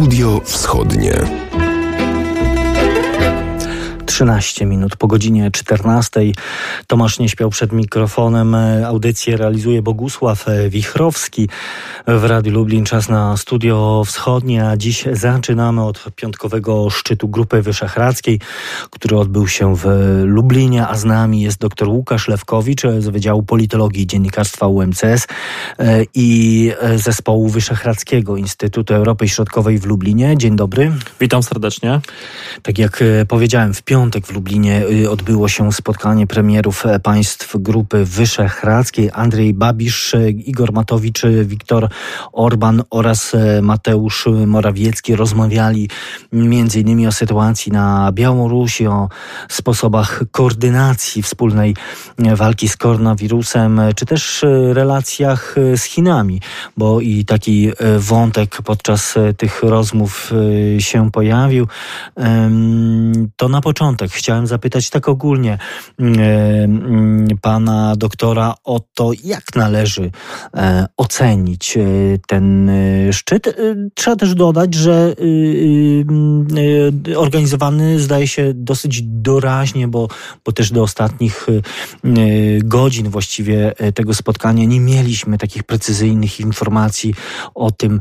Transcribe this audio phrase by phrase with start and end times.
[0.00, 1.49] Studio Wschodnie.
[4.10, 6.20] 13 minut po godzinie 14.
[6.86, 8.56] Tomasz nie śpiał przed mikrofonem.
[8.86, 11.48] Audycję realizuje Bogusław Wichrowski
[12.06, 12.84] w Radiu Lublin.
[12.84, 18.40] Czas na Studio Wschodnie, a dziś zaczynamy od piątkowego szczytu Grupy Wyszehradzkiej,
[18.90, 19.84] który odbył się w
[20.24, 25.26] Lublinie, a z nami jest dr Łukasz Lewkowicz z Wydziału Politologii i Dziennikarstwa UMCS
[26.14, 30.36] i Zespołu Wyszehradzkiego Instytutu Europy Środkowej w Lublinie.
[30.36, 30.92] Dzień dobry.
[31.20, 32.00] Witam serdecznie.
[32.62, 37.56] Tak jak powiedziałem, w piątek piątek w Lublinie y, odbyło się spotkanie premierów e, państw
[37.56, 39.10] Grupy Wyszehradzkiej.
[39.12, 41.88] Andrzej Babisz, e, Igor Matowicz, e, Viktor
[42.32, 43.32] Orban oraz
[43.62, 45.88] Mateusz Morawiecki rozmawiali
[46.32, 49.08] innymi o sytuacji na Białorusi, o
[49.48, 51.76] sposobach koordynacji wspólnej
[52.36, 56.40] walki z koronawirusem, czy też relacjach z Chinami,
[56.76, 60.32] bo i taki wątek podczas tych rozmów
[60.78, 61.66] się pojawił.
[63.36, 65.58] To na początek początek chciałem zapytać tak ogólnie
[65.98, 70.10] mm, e, mm, pana doktora o to, jak należy
[70.56, 71.80] e, ocenić e,
[72.26, 72.70] ten
[73.12, 73.56] szczyt.
[73.94, 75.14] Trzeba też dodać, że
[77.16, 80.08] organizowany zdaje się dosyć doraźnie, bo,
[80.44, 81.46] bo też do ostatnich
[82.64, 87.14] godzin właściwie tego spotkania nie mieliśmy takich precyzyjnych informacji
[87.54, 88.00] o tym,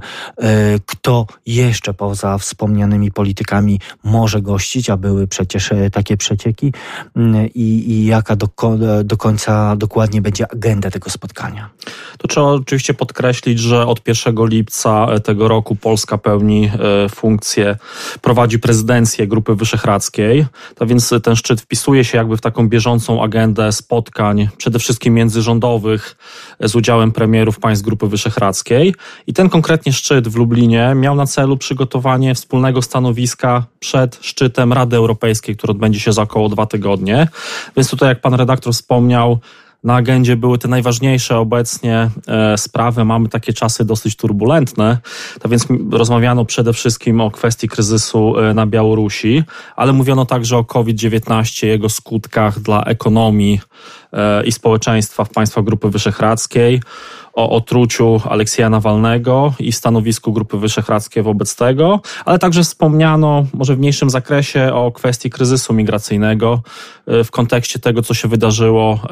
[0.86, 6.74] kto jeszcze poza wspomnianymi politykami może gościć, a były przecież takie przecieki
[7.16, 8.48] mm, i, i jaka do,
[9.04, 11.70] do końca dokładnie będzie agenda tego spotkania?
[12.18, 16.72] To trzeba oczywiście podkreślić, że od 1 lipca tego roku Polska pełni
[17.06, 17.78] e, funkcję,
[18.22, 20.46] prowadzi prezydencję Grupy Wyszehradzkiej.
[20.76, 26.16] To więc ten szczyt wpisuje się jakby w taką bieżącą agendę spotkań, przede wszystkim międzyrządowych,
[26.60, 28.96] z udziałem premierów państw Grupy Wyszehradzkiej.
[29.28, 34.96] I ten konkretnie szczyt w Lublinie miał na celu przygotowanie wspólnego stanowiska przed szczytem Rady
[34.96, 37.28] Europejskiej, który odbędzie się za około dwa tygodnie.
[37.76, 39.40] Więc tutaj, jak pan redaktor wspomniał,
[39.84, 43.06] na agendzie były te najważniejsze obecnie e, sprawy.
[43.06, 44.98] Mamy takie czasy dosyć turbulentne,
[45.42, 49.44] to więc rozmawiano przede wszystkim o kwestii kryzysu e, na Białorusi,
[49.76, 53.60] ale mówiono także o COVID-19, jego skutkach dla ekonomii
[54.46, 56.82] i społeczeństwa w państwach Grupy Wyszehradzkiej
[57.40, 63.80] o otruciu Aleksieja Nawalnego i stanowisku Grupy Wyszehradzkiej wobec tego, ale także wspomniano może w
[63.80, 66.62] mniejszym zakresie o kwestii kryzysu migracyjnego
[67.08, 69.08] e, w kontekście tego, co się wydarzyło e,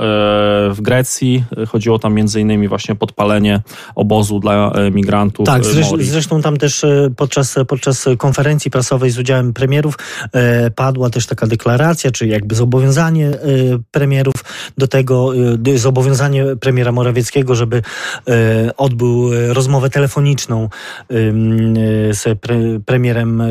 [0.73, 1.43] w Grecji.
[1.67, 3.61] Chodziło tam między innymi właśnie o podpalenie
[3.95, 5.45] obozu dla e, migrantów.
[5.45, 6.85] Tak, zresztą, zresztą tam też
[7.17, 9.97] podczas, podczas konferencji prasowej z udziałem premierów
[10.75, 13.31] padła też taka deklaracja, czy jakby zobowiązanie
[13.91, 14.33] premierów
[14.77, 15.31] do tego,
[15.75, 17.81] zobowiązanie premiera Morawieckiego, żeby
[18.29, 20.69] E, odbył rozmowę telefoniczną
[22.11, 23.47] z pre, premierem e,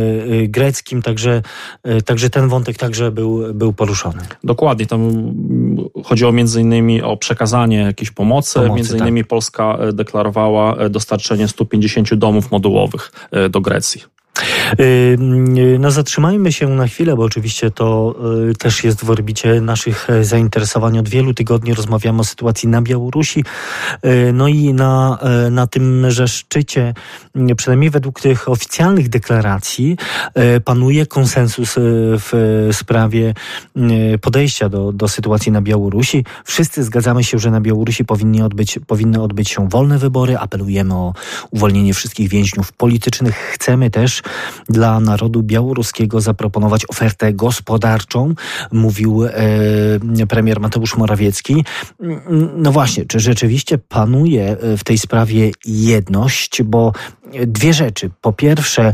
[0.48, 1.42] greckim, także,
[1.82, 4.18] e, także ten wątek także był, był poruszony.
[4.44, 5.32] Dokładnie, tam
[6.04, 9.28] chodziło między innymi o przekazanie jakiejś pomocy, pomocy między innymi tak.
[9.28, 13.12] Polska deklarowała dostarczenie 150 domów modułowych
[13.50, 14.02] do Grecji.
[15.78, 18.14] No zatrzymajmy się na chwilę, bo oczywiście to
[18.50, 20.98] y, też jest w orbicie naszych e, zainteresowań.
[20.98, 23.44] Od wielu tygodni rozmawiamy o sytuacji na Białorusi.
[24.04, 26.94] Y, no i na, e, na tymże szczycie,
[27.56, 29.96] przynajmniej według tych oficjalnych deklaracji,
[30.34, 33.34] e, panuje konsensus w sprawie
[34.20, 36.24] podejścia do, do sytuacji na Białorusi.
[36.44, 40.38] Wszyscy zgadzamy się, że na Białorusi powinny odbyć, powinny odbyć się wolne wybory.
[40.38, 41.14] Apelujemy o
[41.50, 43.34] uwolnienie wszystkich więźniów politycznych.
[43.36, 44.22] Chcemy też
[44.68, 48.34] dla narodu białoruskiego zaproponować ofertę gospodarczą,
[48.72, 51.64] mówił e, premier Mateusz Morawiecki.
[52.56, 56.92] No właśnie, czy rzeczywiście panuje w tej sprawie jedność, bo
[57.46, 58.10] dwie rzeczy.
[58.20, 58.92] Po pierwsze,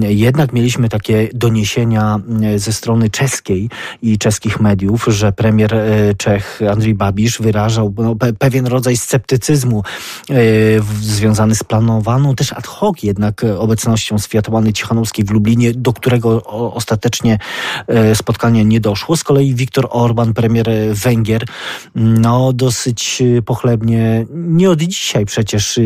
[0.00, 2.20] jednak mieliśmy takie doniesienia
[2.56, 3.70] ze strony czeskiej
[4.02, 9.82] i czeskich mediów, że premier e, Czech Andrzej Babisz wyrażał no, pewien rodzaj sceptycyzmu
[10.30, 10.34] e,
[11.00, 16.44] związany z planowaną też ad hoc jednak obecnością Światłany Cichanowskiej w Lublinie, do którego
[16.74, 17.38] ostatecznie
[18.14, 19.16] spotkania nie doszło.
[19.16, 21.44] Z kolei Viktor Orban, premier Węgier,
[21.94, 25.80] no dosyć pochlebnie, nie od dzisiaj przecież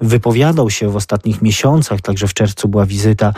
[0.00, 3.32] wypowiadał się w ostatnich miesiącach, także w czerwcu była wizyta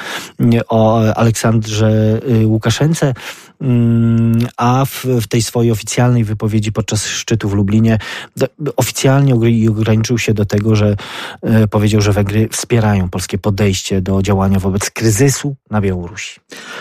[0.68, 3.14] o Aleksandrze y, Łukaszence,
[3.60, 7.98] mm, a w, w tej swojej oficjalnej wypowiedzi podczas szczytu w Lublinie
[8.76, 9.34] oficjalnie
[9.70, 10.96] ograniczył się do tego, że
[11.64, 16.40] y, powiedział, że Węgry wspierają polskie podejście do działania wobec kryzysu na Białorusi.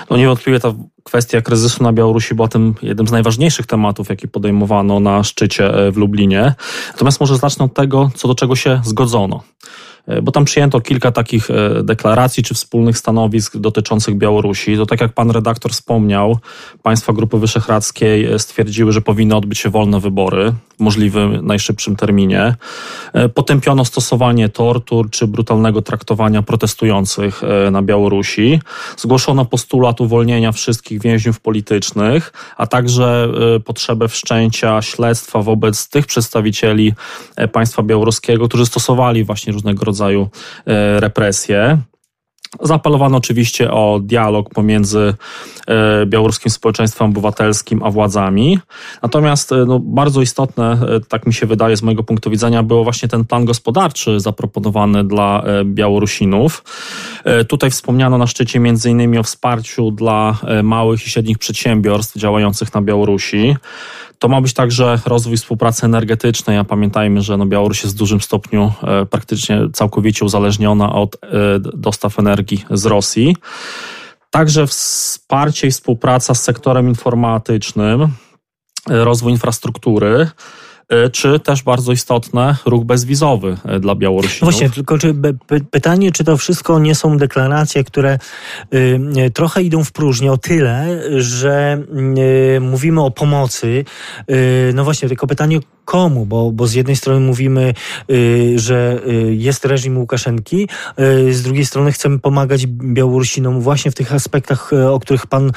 [0.10, 5.00] No niewątpliwie ta kwestia kryzysu na Białorusi była tym jednym z najważniejszych tematów, jaki podejmowano
[5.00, 6.56] na szczycie e, w Lublinie.
[6.92, 9.44] Natomiast może zacznę od tego, co do czego się zgodzono.
[10.08, 14.78] E, bo tam przyjęto kilka takich e, deklaracji czy wspólnych stanowisk dotyczących Białorusi.
[14.78, 16.38] To tak jak pan redaktor wspomniał,
[16.84, 22.56] państwa Grupy Wyszehradzkiej e, stwierdziły, że powinny odbyć się wolne wybory w możliwym najszybszym terminie.
[23.34, 28.60] Potępiono stosowanie tortur czy brutalnego traktowania protestujących na Białorusi.
[28.98, 33.28] Zgłoszono postulat uwolnienia wszystkich więźniów politycznych, a także
[33.66, 36.94] potrzebę wszczęcia śledztwa wobec tych przedstawicieli
[37.52, 40.30] państwa białoruskiego, którzy stosowali właśnie różnego rodzaju rodzaju
[40.66, 41.78] e, represje.
[42.62, 45.14] Zapalowano oczywiście o dialog pomiędzy
[45.68, 48.60] e, białoruskim społeczeństwem obywatelskim a władzami.
[49.02, 50.78] Natomiast e, no, bardzo istotne,
[51.10, 55.44] tak mi się wydaje z mojego punktu widzenia, było właśnie ten plan gospodarczy zaproponowany dla
[55.66, 56.64] Białorusinów.
[57.48, 63.56] Tutaj wspomniano na szczycie innymi o wsparciu dla małych i średnich przedsiębiorstw działających na Białorusi.
[64.20, 68.22] To ma być także rozwój współpracy energetycznej, a pamiętajmy, że no Białoruś jest w dużym
[68.22, 71.20] stopniu e, praktycznie całkowicie uzależniona od e,
[71.60, 73.36] dostaw energii z Rosji.
[74.30, 78.08] Także wsparcie i współpraca z sektorem informatycznym, e,
[78.90, 80.30] rozwój infrastruktury.
[80.90, 84.54] E, czy też bardzo istotne ruch bezwizowy e, dla Białorusinów.
[84.54, 85.16] Właśnie, tylko czy
[85.72, 88.20] pytanie, czy to wszystko nie są deklaracje, które
[88.74, 91.84] y, trochę idą w próżnię o tyle, że
[92.58, 93.86] y, mówimy o pomocy.
[94.32, 97.74] Y, no właśnie, tylko pytanie, komu, bo, bo z jednej strony mówimy,
[98.12, 100.68] y, że y, jest reżim Łukaszenki,
[101.00, 105.52] y, z drugiej strony chcemy pomagać Białorusinom właśnie w tych aspektach, o których pan,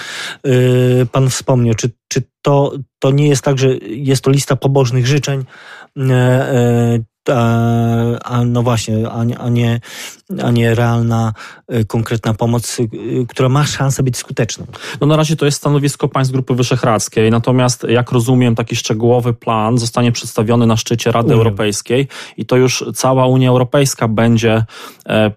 [1.13, 1.75] pan wspomniał.
[1.75, 5.45] Czy, czy to, to nie jest tak, że jest to lista pobożnych życzeń,
[8.25, 9.81] a no właśnie, a, a, nie,
[10.43, 11.33] a nie realna,
[11.75, 12.89] y, konkretna pomoc, y,
[13.29, 14.67] która ma szansę być skuteczną.
[15.01, 19.79] No na razie to jest stanowisko państw Grupy Wyszehradzkiej, natomiast jak rozumiem, taki szczegółowy plan
[19.79, 24.65] zostanie przedstawiony na szczycie Rady Europejskiej i to już cała Unia Europejska będzie
[25.09, 25.31] e,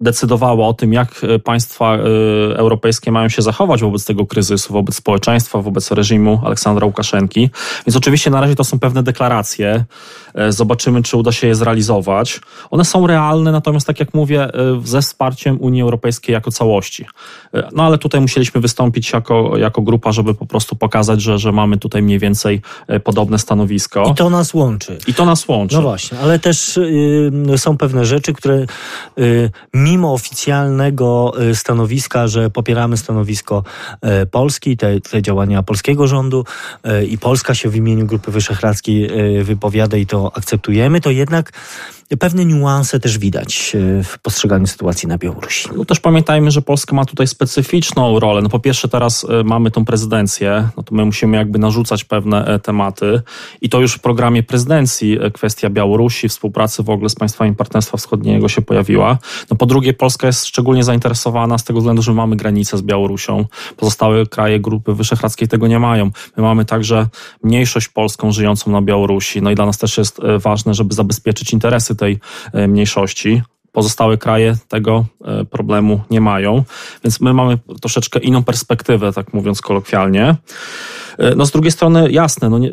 [0.00, 2.00] decydowała o tym, jak e, państwa e,
[2.56, 7.50] europejskie mają się zachować wobec tego kryzysu, wobec społeczeństwa, wobec reżimu Aleksandra Łukaszenki.
[7.86, 9.84] Więc oczywiście na razie to są pewne deklaracje.
[10.34, 12.40] E, zobaczymy, czy uda się je zrealizować.
[12.70, 14.48] One są realne, natomiast tak jak mówię,
[14.84, 17.06] ze wsparciem Unii Europejskiej jako całości.
[17.72, 21.78] No ale tutaj musieliśmy wystąpić jako, jako grupa, żeby po prostu pokazać, że, że mamy
[21.78, 22.60] tutaj mniej więcej
[23.04, 24.04] podobne stanowisko.
[24.12, 24.98] I to nas łączy.
[25.06, 25.76] I to nas łączy.
[25.76, 28.66] No właśnie, ale też y, są pewne rzeczy, które
[29.18, 29.50] y,
[29.90, 33.64] mimo oficjalnego y, stanowiska, że popieramy stanowisko
[34.22, 36.44] y, Polski, te, te działania polskiego rządu
[36.86, 39.10] y, i Polska się w imieniu Grupy Wyszehradzkiej
[39.44, 41.52] wypowiada i to akceptujemy, to jednak
[42.16, 45.68] pewne niuanse też widać e, w postrzeganiu sytuacji na Białorusi.
[45.76, 48.42] No też pamiętajmy, że Polska ma tutaj specyficzną rolę.
[48.42, 52.46] No po pierwsze teraz e, mamy tą prezydencję, no to my musimy jakby narzucać pewne
[52.46, 53.22] e, tematy
[53.60, 58.48] i to już w programie prezydencji kwestia Białorusi, współpracy w ogóle z państwami Partnerstwa Wschodniego
[58.48, 59.18] się pojawiła.
[59.50, 63.44] No po drugie Polska jest szczególnie zainteresowana z tego względu, że mamy granicę z Białorusią.
[63.76, 66.10] Pozostałe kraje Grupy Wyszehradzkiej tego nie mają.
[66.36, 67.06] My mamy także
[67.42, 69.42] mniejszość polską żyjącą na Białorusi.
[69.42, 72.18] No i dla nas też jest ważne, żeby zabezpieczyć interesy tej
[72.52, 73.42] e, mniejszości.
[73.72, 76.64] Pozostałe kraje tego e, problemu nie mają,
[77.04, 80.36] więc my mamy troszeczkę inną perspektywę, tak mówiąc kolokwialnie.
[81.18, 82.70] E, no z drugiej strony, jasne, no nie,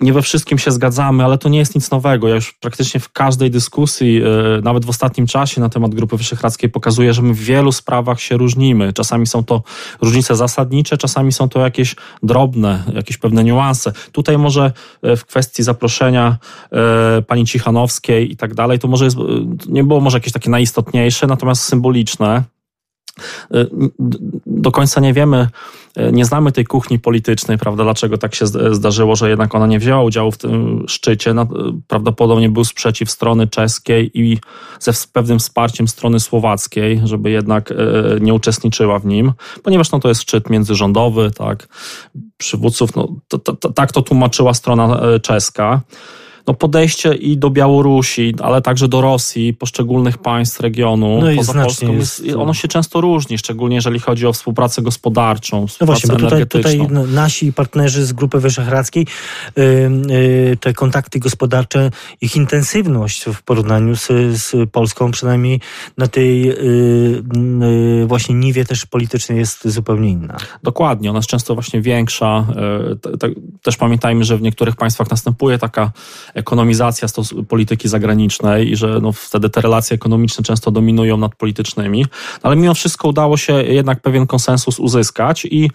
[0.00, 2.28] nie we wszystkim się zgadzamy, ale to nie jest nic nowego.
[2.28, 6.70] Ja już praktycznie w każdej dyskusji, e, nawet w ostatnim czasie na temat Grupy Wyszehradzkiej
[6.70, 8.92] pokazuję, że my w wielu sprawach się różnimy.
[8.92, 9.62] Czasami są to
[10.00, 13.92] różnice zasadnicze, czasami są to jakieś drobne, jakieś pewne niuanse.
[14.12, 16.38] Tutaj może e, w kwestii zaproszenia
[16.72, 19.16] e, pani Cichanowskiej i tak dalej, to może jest,
[19.68, 22.44] nie było może jakieś takie najistotniejsze, natomiast symboliczne.
[24.46, 25.48] Do końca nie wiemy,
[26.12, 30.02] nie znamy tej kuchni politycznej, prawda, dlaczego tak się zdarzyło, że jednak ona nie wzięła
[30.02, 31.34] udziału w tym szczycie.
[31.86, 34.38] Prawdopodobnie był sprzeciw strony czeskiej i
[34.80, 37.74] ze pewnym wsparciem strony słowackiej, żeby jednak
[38.20, 39.32] nie uczestniczyła w nim,
[39.62, 41.68] ponieważ no, to jest szczyt międzyrządowy, tak,
[42.36, 45.80] przywódców, no, to, to, to, tak to tłumaczyła strona czeska
[46.48, 51.92] no podejście i do Białorusi, ale także do Rosji, poszczególnych państw regionu no poza Polską,
[51.92, 56.30] jest, ono się często różni, szczególnie jeżeli chodzi o współpracę gospodarczą, współpracę no właśnie, bo
[56.30, 59.06] tutaj, tutaj nasi partnerzy z Grupy Wyszehradzkiej,
[59.56, 59.64] yy,
[60.08, 61.90] yy, te kontakty gospodarcze,
[62.20, 65.60] ich intensywność w porównaniu z, z Polską, przynajmniej
[65.98, 70.36] na tej yy, właśnie niwie też politycznej jest zupełnie inna.
[70.62, 72.46] Dokładnie, ona jest często właśnie większa.
[73.62, 75.92] Też pamiętajmy, że w niektórych państwach następuje taka
[76.38, 77.08] ekonomizacja
[77.48, 82.06] polityki zagranicznej i że no, wtedy te relacje ekonomiczne często dominują nad politycznymi,
[82.42, 85.70] ale mimo wszystko udało się jednak pewien konsensus uzyskać i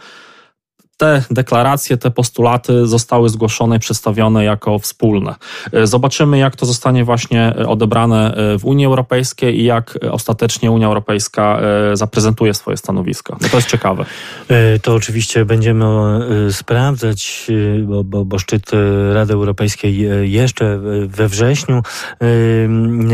[0.98, 5.36] te deklaracje, te postulaty zostały zgłoszone i przedstawione jako wspólne.
[5.84, 11.60] Zobaczymy, jak to zostanie właśnie odebrane w Unii Europejskiej i jak ostatecznie Unia Europejska
[11.94, 13.38] zaprezentuje swoje stanowisko.
[13.42, 14.06] No to jest ciekawe.
[14.82, 15.86] To oczywiście będziemy
[16.52, 17.48] sprawdzać,
[17.86, 18.72] bo, bo, bo szczyt
[19.14, 19.98] Rady Europejskiej
[20.32, 21.82] jeszcze we wrześniu,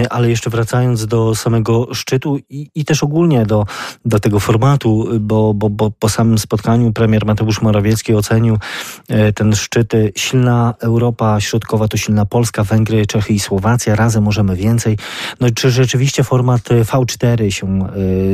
[0.10, 3.66] ale jeszcze wracając do samego szczytu i, i też ogólnie do,
[4.06, 7.69] do tego formatu, bo, bo, bo po samym spotkaniu premier Mateusz Morawiecki
[8.16, 8.58] ocenił
[9.08, 14.56] e, ten szczyt silna Europa Środkowa to silna Polska, Węgry, Czechy i Słowacja, razem możemy
[14.56, 14.98] więcej.
[15.40, 17.80] No czy rzeczywiście format V4 się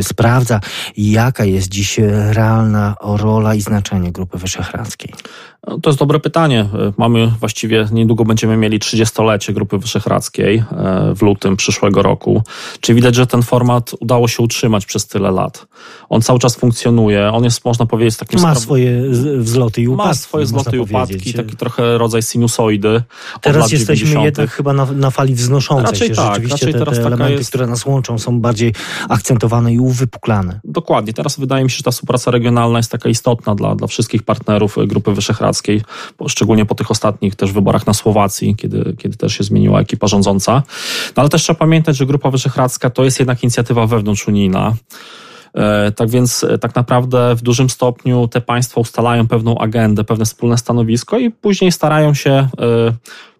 [0.01, 0.59] sprawdza
[0.95, 1.99] i jaka jest dziś
[2.31, 5.13] realna rola i znaczenie Grupy Wyszehradzkiej?
[5.67, 6.69] No, to jest dobre pytanie.
[6.97, 10.63] Mamy właściwie, niedługo będziemy mieli 30-lecie Grupy Wyszehradzkiej
[11.15, 12.43] w lutym przyszłego roku.
[12.79, 15.67] Czy widać, że ten format udało się utrzymać przez tyle lat?
[16.09, 18.41] On cały czas funkcjonuje, on jest, można powiedzieć, takim...
[18.41, 19.01] Ma swoje
[19.37, 20.07] wzloty i upadki.
[20.07, 23.03] Ma swoje wzloty i upadki, taki trochę rodzaj sinusoidy.
[23.41, 24.25] Teraz jesteśmy 90.
[24.25, 26.15] jednak chyba na, na fali wznoszącej raczej się.
[26.15, 27.49] Tak, Rzeczywiście raczej te, teraz te elementy, jest...
[27.49, 28.73] które nas łączą, są bardziej
[29.09, 30.59] akcentowane i uwypuklane.
[30.63, 31.13] Dokładnie.
[31.13, 34.75] Teraz wydaje mi się, że ta współpraca regionalna jest taka istotna dla, dla wszystkich partnerów
[34.87, 35.54] Grupy Wyszehradzkiej,
[36.27, 40.63] szczególnie po tych ostatnich też wyborach na Słowacji, kiedy, kiedy też się zmieniła ekipa rządząca.
[41.17, 44.75] No, ale też trzeba pamiętać, że Grupa Wyszehradzka to jest jednak inicjatywa wewnątrzunijna.
[45.55, 50.25] E, tak więc e, tak naprawdę w dużym stopniu te państwa ustalają pewną agendę, pewne
[50.25, 52.47] wspólne stanowisko i później starają się e,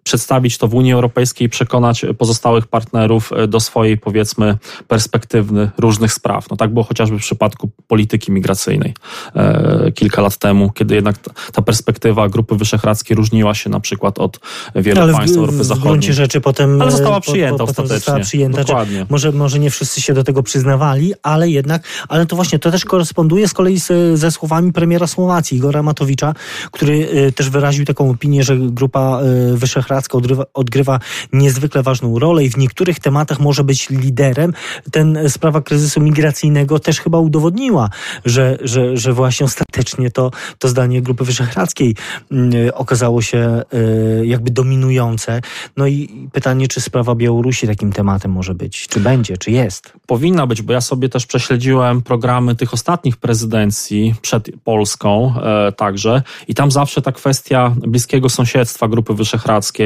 [0.06, 4.58] przedstawić to w Unii Europejskiej i przekonać pozostałych partnerów e, do swojej, powiedzmy,
[4.88, 6.50] perspektywy różnych spraw.
[6.50, 8.94] No tak było chociażby w przypadku polityki migracyjnej
[9.34, 11.16] e, kilka lat temu, kiedy jednak
[11.52, 14.40] ta perspektywa Grupy Wyszehradzkiej różniła się na przykład od
[14.74, 15.80] wielu Ale państw w, Europy Zachodniej.
[15.80, 16.82] W gruncie rzeczy potem...
[16.82, 17.96] Ale została przyjęta po, po, ostatecznie.
[17.96, 19.06] Została przyjęta, Dokładnie.
[19.08, 22.84] Może, może nie wszyscy się do tego przyznawali, ale jednak, ale to właśnie to też
[22.84, 26.34] koresponduje z kolei z, ze słowami premiera Słowacji, Igora Matowicza,
[26.70, 29.20] który e, też wyraził taką opinię, że Grupa
[29.54, 31.00] Wyszehradzka Wyszehradzka odgrywa, odgrywa
[31.32, 34.52] niezwykle ważną rolę i w niektórych tematach może być liderem.
[34.92, 37.90] Ten e, sprawa kryzysu migracyjnego też chyba udowodniła,
[38.24, 41.96] że, że, że właśnie ostatecznie to, to zdanie Grupy Wyszehradzkiej
[42.30, 45.40] mm, e, okazało się e, jakby dominujące.
[45.76, 48.88] No i pytanie, czy sprawa Białorusi takim tematem może być?
[48.88, 49.36] Czy będzie?
[49.36, 49.92] Czy jest?
[50.06, 55.34] Powinna być, bo ja sobie też prześledziłem programy tych ostatnich prezydencji przed Polską
[55.76, 59.85] także i tam zawsze ta kwestia bliskiego sąsiedztwa Grupy Wyszehradzkiej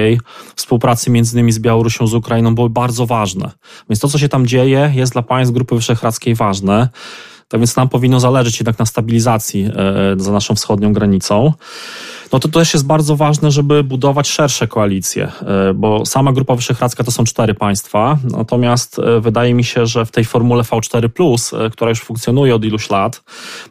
[0.57, 3.51] współpracy między innymi z Białorusią, z Ukrainą były bardzo ważne.
[3.91, 6.89] Więc to, co się tam dzieje, jest dla państw Grupy Wyszehradzkiej ważne.
[7.49, 11.53] Tak więc nam powinno zależeć jednak na stabilizacji e, za naszą wschodnią granicą
[12.33, 17.05] no to też jest bardzo ważne, żeby budować szersze koalicje, e, bo sama Grupa Wyszehradzka
[17.05, 21.71] to są cztery państwa, natomiast e, wydaje mi się, że w tej formule V4+, e,
[21.71, 23.23] która już funkcjonuje od iluś lat,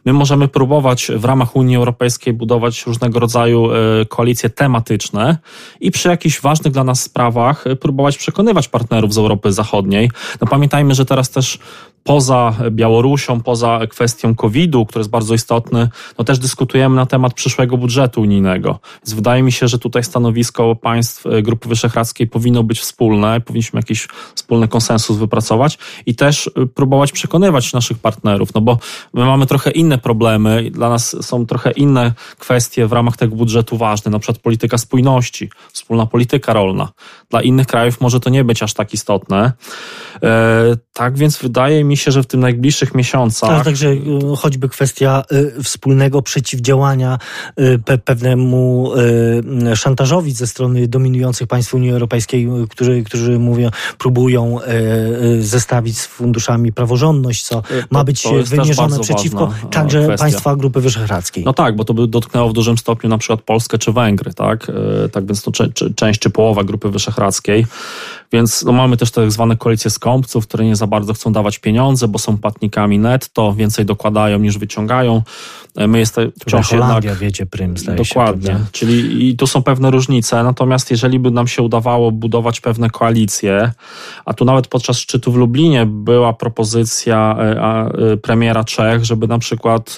[0.04, 3.68] my możemy próbować w ramach Unii Europejskiej budować różnego rodzaju
[4.08, 5.38] koalicje tematyczne
[5.80, 10.10] i przy jakichś ważnych dla nas sprawach próbować przekonywać partnerów z Europy Zachodniej.
[10.40, 11.58] No pamiętajmy, że teraz też
[12.04, 15.88] poza Białorusią, poza kwestią COVID-u, który jest bardzo istotny,
[16.18, 18.80] no też dyskutujemy na temat przyszłego budżetu unijnego.
[19.02, 23.78] Więc wydaje mi się, że tutaj stanowisko państw e, Grupy Wyszehradzkiej powinno być wspólne, powinniśmy
[23.78, 28.78] jakiś wspólny konsensus wypracować i też e, próbować przekonywać naszych partnerów, no bo
[29.14, 33.76] my mamy trochę inne problemy, dla nas są trochę inne kwestie w ramach tego budżetu
[33.76, 36.88] ważne, na przykład polityka spójności, wspólna polityka rolna.
[37.30, 39.52] Dla innych krajów może to nie być aż tak istotne.
[40.22, 43.50] E, tak więc wydaje mi się, że w tym najbliższych miesiącach.
[43.50, 44.00] Ale także y,
[44.38, 47.18] choćby kwestia y, wspólnego przeciwdziałania
[47.60, 48.90] y, pewnemu
[49.74, 54.58] szantażowi ze strony dominujących państw Unii Europejskiej, którzy, którzy mówią, próbują
[55.40, 60.24] zestawić z funduszami praworządność, co ma być wymierzone przeciwko także kwestia.
[60.24, 61.44] państwa Grupy Wyszehradzkiej.
[61.44, 64.66] No tak, bo to by dotknęło w dużym stopniu na przykład Polskę czy Węgry, tak?
[65.12, 65.50] Tak więc to
[65.96, 67.66] część czy połowa Grupy Wyszehradzkiej.
[68.32, 72.08] Więc no, mamy też tak zwane koalicje skąpców, które nie za bardzo chcą dawać pieniądze,
[72.08, 75.22] bo są płatnikami netto, więcej dokładają niż wyciągają.
[75.76, 77.18] E, my jesteśmy wciąż Holandia jednak...
[77.18, 78.50] wiedzie prym, Dokładnie.
[78.50, 82.90] Się, Czyli i tu są pewne różnice, natomiast jeżeli by nam się udawało budować pewne
[82.90, 83.72] koalicje,
[84.24, 89.38] a tu nawet podczas szczytu w Lublinie była propozycja e, e, premiera Czech, żeby na
[89.38, 89.96] przykład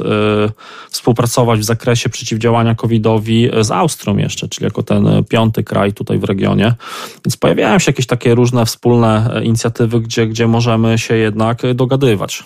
[0.91, 6.25] współpracować w zakresie przeciwdziałania COVID-owi z Austrią jeszcze, czyli jako ten piąty kraj tutaj w
[6.25, 6.75] regionie.
[7.25, 12.45] Więc pojawiają się jakieś takie różne wspólne inicjatywy, gdzie, gdzie możemy się jednak dogadywać.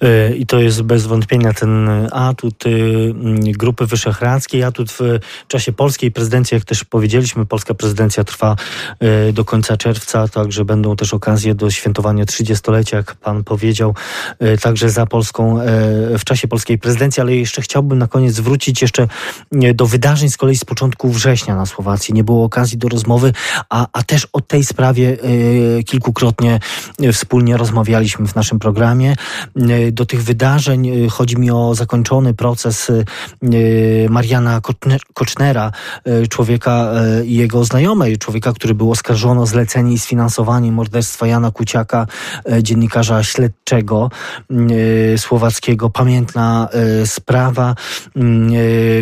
[0.00, 3.14] E, I to jest bez wątpienia ten atut y,
[3.58, 8.56] Grupy Wyszehradzkiej, atut w czasie polskiej prezydencji, jak też powiedzieliśmy, polska prezydencja trwa
[9.00, 13.94] e, do końca czerwca, także będą też okazje do świętowania 30-lecia, jak pan powiedział,
[14.38, 15.58] e, także za Polską
[16.18, 19.08] w czasie polskiej prezydencji, ale jeszcze chciałbym na koniec zwrócić jeszcze
[19.74, 22.14] do wydarzeń z kolei z początku września na Słowacji.
[22.14, 23.32] Nie było okazji do rozmowy,
[23.68, 25.16] a, a też o tej sprawie
[25.86, 26.60] kilkukrotnie
[27.12, 29.14] wspólnie rozmawialiśmy w naszym programie.
[29.56, 33.04] E, do tych wydarzeń e, chodzi mi o zakończony proces e,
[34.08, 34.60] Mariana
[35.14, 35.72] Kocznera,
[36.30, 36.92] człowieka
[37.24, 42.06] i jego znajomej, człowieka, który był oskarżony o zlecenie i sfinansowanie morderstwa Jana Kuciaka,
[42.62, 44.10] dziennikarza śledczego
[45.16, 45.90] słowackiego.
[45.90, 46.68] Pamiętna
[47.04, 47.74] sprawa.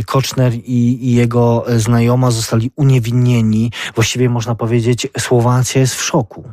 [0.07, 3.73] Koczner i, i jego znajoma zostali uniewinnieni.
[3.95, 6.45] Właściwie można powiedzieć, Słowacja jest w szoku.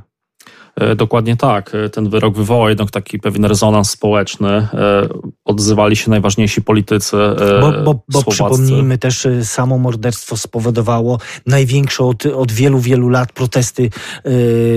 [0.77, 1.75] E, dokładnie tak.
[1.75, 4.49] E, ten wyrok wywołał jednak taki pewien rezonans społeczny.
[4.49, 5.07] E,
[5.45, 7.17] odzywali się najważniejsi politycy.
[7.61, 13.89] Bo, bo, bo przypomnijmy też, samo morderstwo spowodowało największe od, od wielu, wielu lat protesty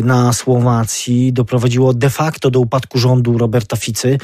[0.03, 1.33] na Słowacji.
[1.33, 4.19] Doprowadziło de facto do upadku rządu Roberta Ficy.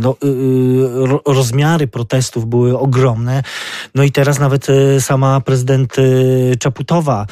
[0.00, 0.16] No,
[1.26, 3.42] rozmiary protestów były ogromne.
[3.94, 4.66] No i teraz nawet
[5.00, 5.96] sama prezydent
[6.58, 7.26] Czaputowa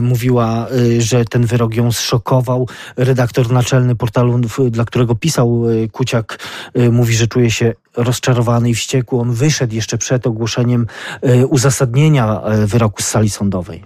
[0.00, 0.66] mówiła,
[0.98, 2.68] że ten wyrok ją zszokował szokował.
[2.96, 6.38] Redaktor naczelny portalu, dla którego pisał e, Kuciak,
[6.74, 9.20] e, mówi, że czuje się rozczarowany i wściekły.
[9.20, 10.86] On wyszedł jeszcze przed ogłoszeniem
[11.22, 13.84] e, uzasadnienia wyroku z sali sądowej.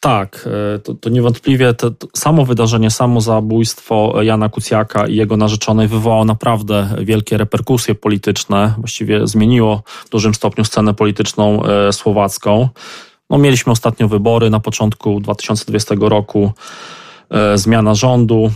[0.00, 0.48] Tak,
[0.84, 6.24] to, to niewątpliwie to, to, samo wydarzenie, samo zabójstwo Jana Kucjaka i jego narzeczonej wywołało
[6.24, 8.74] naprawdę wielkie reperkusje polityczne.
[8.78, 12.68] Właściwie zmieniło w dużym stopniu scenę polityczną słowacką.
[13.30, 16.52] No, mieliśmy ostatnio wybory na początku 2020 roku.
[17.32, 18.50] E, zmiana rządu.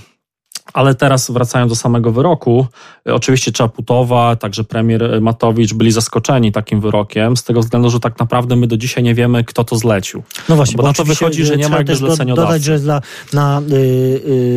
[0.72, 2.66] Ale teraz wracając do samego wyroku,
[3.08, 8.18] e, oczywiście Czaputowa, także premier Matowicz byli zaskoczeni takim wyrokiem, z tego względu, że tak
[8.18, 10.22] naprawdę my do dzisiaj nie wiemy, kto to zlecił.
[10.48, 12.48] No właśnie, bo, bo na to wychodzi, że nie ma jakby zleceniodawcy.
[12.48, 13.00] dodać, że dla,
[13.32, 13.74] na y,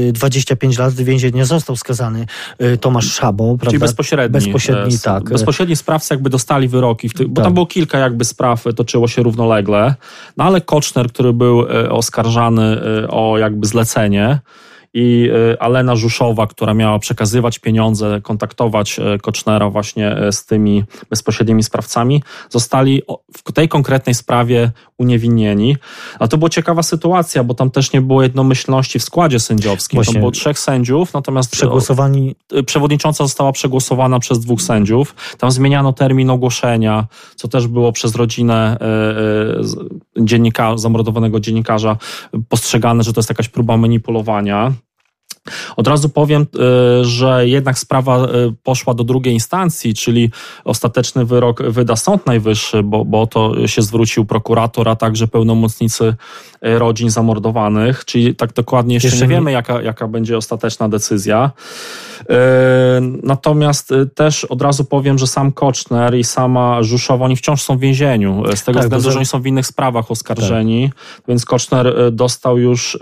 [0.09, 2.25] y, 25 lat w więzieniu został skazany
[2.61, 3.65] y, Tomasz Szabo, prawda?
[3.65, 4.33] Czyli bezpośredni.
[4.33, 5.23] Bezpośredni, e, tak.
[5.23, 7.43] Bezpośredni sprawcy jakby dostali wyroki, tych, bo tak.
[7.43, 9.95] tam było kilka jakby spraw, toczyło się równolegle,
[10.37, 12.77] no ale Koczner, który był e, oskarżany
[13.09, 14.39] o jakby zlecenie,
[14.93, 20.83] i e, Alena Żuszowa, która miała przekazywać pieniądze, kontaktować e, Kocznera właśnie e, z tymi
[21.09, 23.01] bezpośrednimi sprawcami, zostali
[23.33, 25.77] w tej konkretnej sprawie uniewinnieni.
[26.19, 29.97] A to była ciekawa sytuacja, bo tam też nie było jednomyślności w składzie sędziowskim.
[29.97, 30.13] Właśnie.
[30.13, 32.35] Tam było trzech sędziów, natomiast przegłosowani...
[32.65, 35.15] przewodnicząca została przegłosowana przez dwóch sędziów.
[35.37, 38.77] Tam zmieniano termin ogłoszenia, co też było przez rodzinę
[40.19, 41.97] dziennikarza, zamordowanego dziennikarza
[42.49, 44.73] postrzegane, że to jest jakaś próba manipulowania.
[45.75, 48.27] Od razu powiem, e, że jednak sprawa e,
[48.63, 50.31] poszła do drugiej instancji, czyli
[50.63, 56.15] ostateczny wyrok wyda Sąd Najwyższy, bo, bo to się zwrócił prokurator, a także pełnomocnicy
[56.61, 61.51] e, rodzin zamordowanych, czyli tak dokładnie jeszcze, jeszcze nie wiemy, jaka, jaka będzie ostateczna decyzja.
[63.23, 67.79] Natomiast też od razu powiem, że sam Koczner i sama Żuszowa, oni wciąż są w
[67.79, 71.23] więzieniu, z tego tak, względu, że oni są w innych sprawach oskarżeni, tak.
[71.27, 72.97] więc Koczner dostał już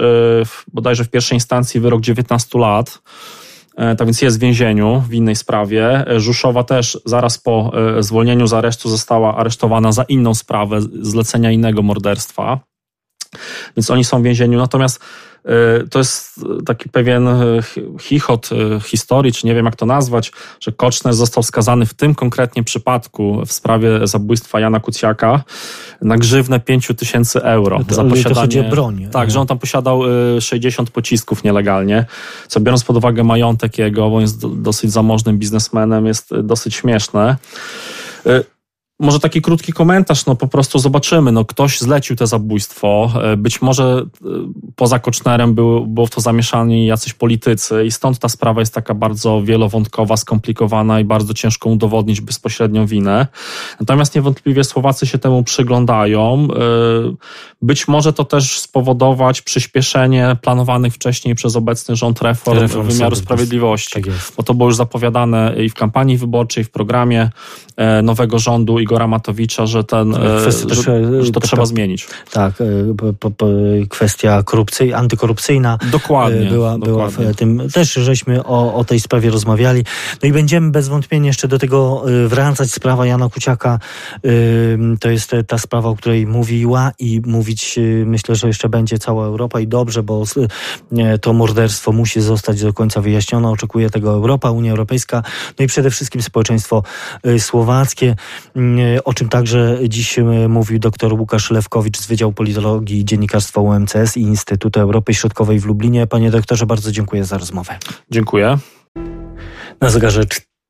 [0.73, 3.01] bodajże w pierwszej instancji wyrok 19 15 lat.
[3.77, 6.07] E, tak więc jest w więzieniu w innej sprawie.
[6.07, 11.51] E, Żuszowa też zaraz po e, zwolnieniu z aresztu została aresztowana za inną sprawę, zlecenia
[11.51, 12.59] innego morderstwa.
[13.77, 14.57] Więc oni są w więzieniu.
[14.57, 14.99] Natomiast
[15.37, 15.37] E,
[15.91, 17.43] to jest taki pewien e,
[17.99, 22.15] chichot e, historii, czy nie wiem jak to nazwać, że Koczner został skazany w tym
[22.15, 25.43] konkretnie przypadku w sprawie zabójstwa Jana Kuciaka
[26.01, 28.63] na grzywne 5 tysięcy euro to, za posiadanie...
[28.63, 29.07] To broń.
[29.12, 30.01] Tak, że on tam posiadał
[30.39, 32.05] 60 pocisków nielegalnie,
[32.47, 37.38] co biorąc pod uwagę majątek jego, bo jest dosyć zamożnym biznesmenem, jest dosyć śmieszne.
[38.99, 41.31] Może taki krótki komentarz, no po prostu zobaczymy.
[41.31, 43.12] No ktoś zlecił to zabójstwo.
[43.23, 44.27] E, być może e,
[44.75, 48.93] poza Kocznerem był, było w to zamieszani jacyś politycy i stąd ta sprawa jest taka
[48.93, 53.27] bardzo wielowątkowa, skomplikowana i bardzo ciężko udowodnić bezpośrednią winę.
[53.79, 56.47] Natomiast niewątpliwie Słowacy się temu przyglądają.
[56.55, 56.57] E,
[57.62, 64.01] być może to też spowodować przyspieszenie planowanych wcześniej przez obecny rząd reform, reform wymiaru sprawiedliwości.
[64.01, 67.29] Tak bo to było już zapowiadane i w kampanii wyborczej, i w programie
[68.03, 72.08] nowego rządu i Igora Matowicza, że, ten, że, też, że to trzeba zmienić.
[72.32, 72.54] Tak,
[73.89, 77.17] kwestia korupcji, antykorupcyjna dokładnie, była, dokładnie.
[77.17, 77.69] była w tym.
[77.73, 79.84] Też żeśmy o, o tej sprawie rozmawiali.
[80.23, 82.71] No i będziemy bez wątpienia jeszcze do tego wracać.
[82.71, 83.80] Sprawa Jana Kuciaka
[85.00, 89.60] to jest ta sprawa, o której mówiła i mówić myślę, że jeszcze będzie cała Europa
[89.60, 90.23] i dobrze, bo
[91.21, 93.50] to morderstwo musi zostać do końca wyjaśnione.
[93.50, 95.23] Oczekuje tego Europa, Unia Europejska,
[95.60, 96.84] no i przede wszystkim społeczeństwo
[97.39, 98.15] słowackie,
[98.58, 98.60] y,
[99.03, 104.17] o czym także dziś y, mówił dr Łukasz Lewkowicz z Wydziału Politologii i Dziennikarstwa UMCS
[104.17, 106.07] i Instytutu Europy Środkowej w Lublinie.
[106.07, 107.79] Panie doktorze, bardzo dziękuję za rozmowę.
[108.11, 108.57] Dziękuję.
[109.81, 110.25] Na zegarze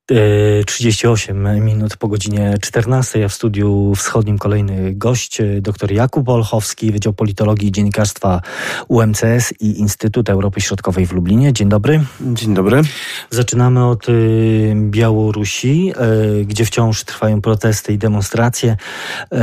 [0.07, 3.19] 38 minut po godzinie 14.
[3.19, 8.41] Ja w studiu wschodnim kolejny gość, dr Jakub Olchowski, Wydział Politologii i Dziennikarstwa
[8.87, 11.53] UMCS i Instytut Europy Środkowej w Lublinie.
[11.53, 12.03] Dzień dobry.
[12.21, 12.81] Dzień dobry.
[13.29, 15.93] Zaczynamy od y, Białorusi,
[16.41, 18.77] y, gdzie wciąż trwają protesty i demonstracje.
[19.33, 19.37] Y,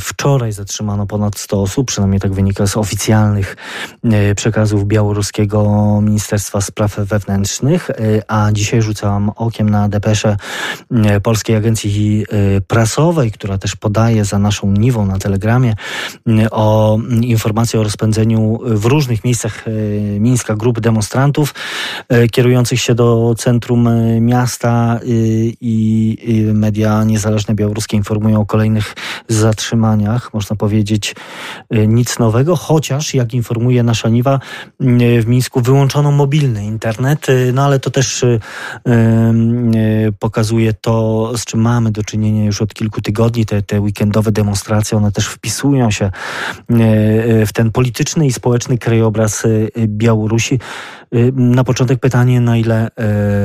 [0.00, 3.56] wczoraj zatrzymano ponad 100 osób, przynajmniej tak wynika z oficjalnych
[4.36, 7.90] przekazów białoruskiego Ministerstwa Spraw Wewnętrznych,
[8.28, 10.36] a dzisiaj rzucałam okiem na depeszę
[10.90, 12.24] e, Polskiej Agencji
[12.56, 15.74] e, Prasowej, która też podaje za naszą niwą na Telegramie
[16.28, 19.64] e, o informacje o rozpędzeniu w różnych miejscach
[20.20, 21.54] Mińska grup demonstrantów
[22.32, 23.88] kierujących się do centrum
[24.20, 25.00] miasta
[25.60, 26.16] i
[26.54, 28.94] media niezależne białoruskie informują o kolejnych
[29.28, 30.34] zatrzymaniach.
[30.34, 31.14] Można powiedzieć
[31.70, 34.40] nic nowego, chociaż jak informuje nasza niwa
[35.20, 38.24] w Mińsku wyłączono mobilny internet, no ale to też
[40.18, 43.46] pokazuje to, z czym mamy do czynienia już od kilku tygodni.
[43.46, 46.10] Te, te weekendowe demonstracje, one też wpisują się e,
[47.46, 49.48] w ten polityczny i społeczny krajobraz e,
[49.86, 50.58] Białorusi.
[51.32, 52.88] Na początek pytanie, na ile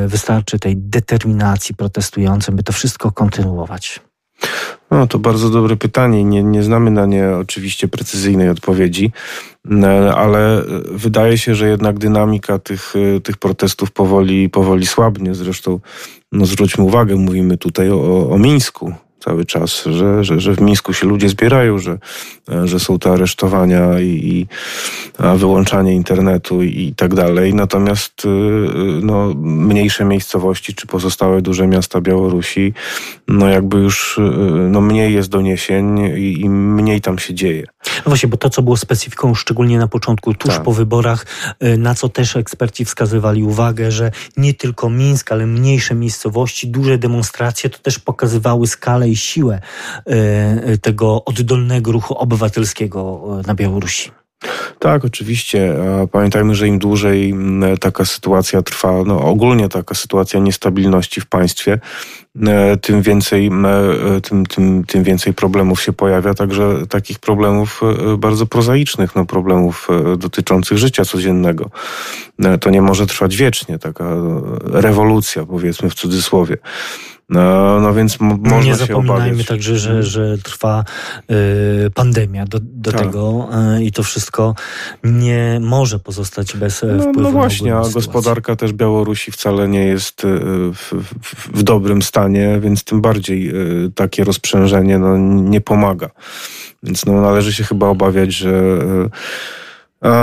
[0.08, 4.02] wystarczy tej determinacji protestującym, by to wszystko kontynuować?
[4.94, 6.24] No, to bardzo dobre pytanie.
[6.24, 9.12] Nie, nie znamy na nie oczywiście precyzyjnej odpowiedzi,
[9.72, 15.36] e, ale wydaje się, że jednak dynamika tych, e, tych protestów powoli, powoli słabnie.
[15.36, 15.80] Zresztą,
[16.32, 20.94] no zwróćmy uwagę, mówimy tutaj o, o Mińsku cały czas, że, że, że w Mińsku
[20.94, 21.98] się ludzie zbierają, że,
[22.64, 24.48] że są te aresztowania i, i
[25.38, 27.54] wyłączanie internetu i, i tak dalej.
[27.54, 28.30] Natomiast y,
[29.02, 32.74] no, mniejsze miejscowości czy pozostałe duże miasta Białorusi,
[33.28, 34.22] no jakby już y,
[34.70, 37.64] no, mniej jest doniesień i, i mniej tam się dzieje.
[37.86, 40.64] No właśnie, bo to, co było specyfiką, szczególnie na początku, tuż tak.
[40.64, 41.26] po wyborach,
[41.64, 46.98] y, na co też eksperci wskazywali uwagę, że nie tylko Mińsk, ale mniejsze miejscowości, duże
[46.98, 49.60] demonstracje, to też pokazywały skalę i siłę
[50.74, 54.12] y, tego oddolnego ruchu obywatelskiego y, na Białorusi.
[54.80, 55.76] Tak, oczywiście.
[56.12, 57.36] Pamiętajmy, że im dłużej
[57.80, 61.80] taka sytuacja trwa, no ogólnie taka sytuacja niestabilności w państwie,
[62.48, 68.18] E, tym więcej, e, tym, tym, tym więcej problemów się pojawia, także takich problemów e,
[68.18, 71.70] bardzo prozaicznych, no problemów dotyczących życia codziennego.
[72.62, 74.16] To nie może trwać wiecznie, taka
[74.64, 76.58] rewolucja, powiedzmy w cudzysłowie.
[77.34, 80.06] No, no więc można Nie zapominajmy także, że, mhm.
[80.06, 80.84] że trwa
[81.86, 83.02] y, pandemia do, do tak.
[83.02, 84.56] tego y, i to wszystko
[85.04, 90.26] nie może pozostać bez no, wpływu No właśnie, a gospodarka też Białorusi wcale nie jest
[90.26, 90.40] y,
[90.74, 90.94] w,
[91.24, 93.50] w, w, dobrym stanie, więc tym bardziej
[93.86, 96.10] y, takie rozprzężenie no, nie pomaga.
[96.84, 99.10] Więc no, należy się chyba obawiać, że y,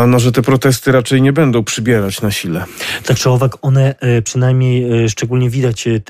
[0.07, 2.64] no, że te protesty raczej nie będą przybierać na sile.
[3.07, 6.01] Tak czy owak, one e, przynajmniej e, szczególnie widać e,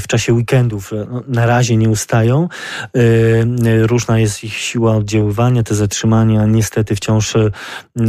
[0.00, 2.48] w czasie weekendów no, na razie nie ustają.
[3.82, 7.34] Różna jest ich siła oddziaływania, te zatrzymania niestety wciąż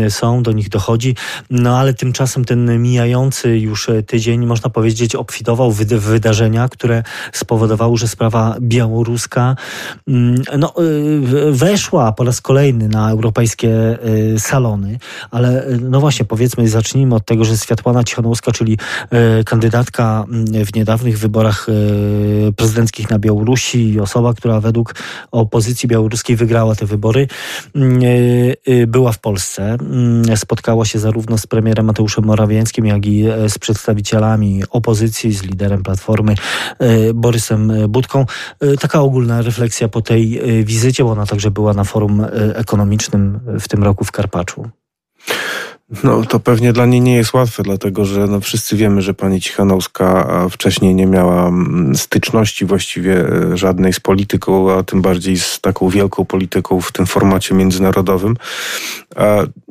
[0.10, 1.15] są, do nich dochodzi.
[1.49, 7.03] No ale tymczasem ten mijający już tydzień, można powiedzieć, obfitował w wydarzenia, które
[7.34, 9.55] spowodowały, że sprawa białoruska
[10.08, 10.73] mm, no,
[11.51, 13.97] weszła po raz kolejny na europejskie
[14.38, 14.99] salony.
[15.32, 18.78] Ale e, no właśnie, powiedzmy, zacznijmy od tego, że Światłana Cichanowska, czyli
[19.10, 24.95] e, kandydatka mm, w niedawnych wyborach e, prezydenckich na Białorusi i osoba, która według
[25.32, 27.28] opozycji białoruskiej wygrała te wybory,
[27.76, 28.00] mm,
[28.88, 29.63] była w Polsce.
[29.63, 35.84] Mm, spotkała się zarówno z premierem Mateuszem Morawieckim, jak i z przedstawicielami opozycji, z liderem
[35.84, 36.36] Platformy
[37.13, 38.26] Borysem Budką.
[38.80, 43.84] Taka ogólna refleksja po tej wizycie, bo ona także była na forum ekonomicznym w tym
[43.84, 44.69] roku w Karpaczu.
[46.03, 49.41] No to pewnie dla niej nie jest łatwe, dlatego że no, wszyscy wiemy, że pani
[49.41, 55.62] Cichanowska wcześniej nie miała mm, styczności właściwie e, żadnej z polityką, a tym bardziej z
[55.62, 58.38] taką wielką polityką w tym formacie międzynarodowym.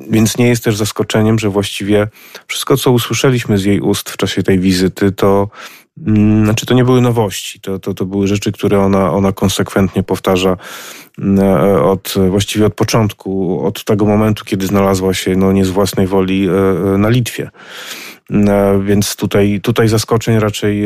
[0.09, 2.07] Więc nie jest też zaskoczeniem, że właściwie
[2.47, 5.49] wszystko, co usłyszeliśmy z jej ust w czasie tej wizyty, to
[6.43, 10.57] znaczy to nie były nowości, to, to, to były rzeczy, które ona, ona konsekwentnie powtarza
[11.19, 11.39] mm,
[11.83, 16.47] od, właściwie od początku, od tego momentu, kiedy znalazła się no, nie z własnej woli
[16.97, 17.49] na Litwie.
[18.83, 20.85] Więc tutaj, tutaj zaskoczeń raczej,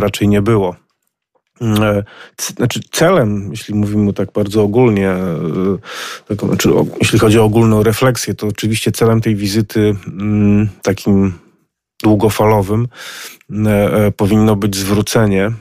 [0.00, 0.76] raczej nie było.
[1.60, 2.04] E,
[2.38, 8.46] znaczy celem, jeśli mówimy tak bardzo ogólnie, e, znaczy, jeśli chodzi o ogólną refleksję, to
[8.46, 11.32] oczywiście celem tej wizyty mm, takim
[12.02, 12.88] długofalowym
[13.66, 15.52] e, powinno być zwrócenie.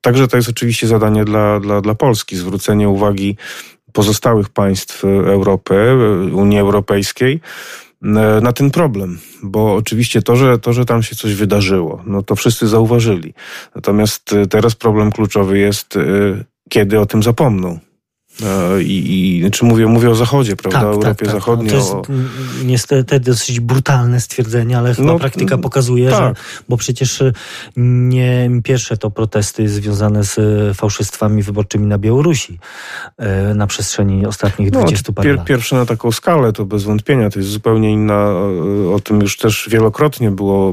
[0.00, 3.36] Także to jest oczywiście zadanie dla, dla, dla Polski, zwrócenie uwagi
[3.92, 5.96] pozostałych państw Europy,
[6.32, 7.40] Unii Europejskiej
[8.02, 12.22] E, na ten problem, bo oczywiście to, że, to, że tam się coś wydarzyło, no
[12.22, 13.34] to wszyscy zauważyli.
[13.74, 16.00] Natomiast e, teraz problem kluczowy jest, e,
[16.68, 17.78] kiedy o tym zapomną.
[18.42, 20.80] E, I, i znaczy mówię, mówię o Zachodzie, prawda?
[20.80, 21.30] Tak, o Europie tak, tak.
[21.30, 21.72] Zachodniej.
[21.72, 22.22] No, to jest
[22.64, 26.18] niestety dosyć brutalne stwierdzenie, ale chyba no, praktyka pokazuje, tak.
[26.18, 27.32] że, bo przecież e,
[27.76, 32.58] nie pierwsze to protesty związane z e, fałszystwami wyborczymi na Białorusi
[33.54, 35.46] na przestrzeni ostatnich no, 20 parę pier, lat.
[35.46, 38.30] Pierwsze na taką skalę to bez wątpienia, to jest zupełnie inna,
[38.94, 40.72] o tym już też wielokrotnie było,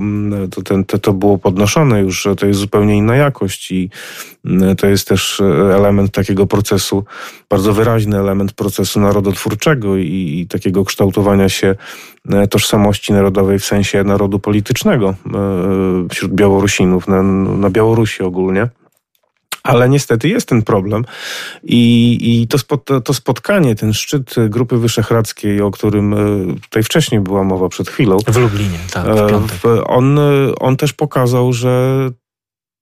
[0.51, 3.89] to, ten, to, to było podnoszone już, że to jest zupełnie inna jakość i
[4.77, 5.41] to jest też
[5.75, 7.05] element takiego procesu
[7.49, 11.75] bardzo wyraźny element procesu narodotwórczego i, i takiego kształtowania się
[12.29, 15.15] e, tożsamości narodowej w sensie narodu politycznego
[16.11, 18.67] wśród Białorusinów, na, na Białorusi ogólnie.
[19.63, 21.05] Ale niestety jest ten problem
[21.63, 26.15] i, i to, spot, to spotkanie, ten szczyt Grupy Wyszehradzkiej, o którym
[26.61, 28.17] tutaj wcześniej była mowa przed chwilą.
[28.27, 29.05] W Lublinie, tak,
[29.47, 29.83] w.
[29.85, 30.19] On,
[30.59, 32.09] on też pokazał, że